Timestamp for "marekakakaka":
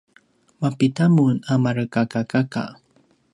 1.63-2.63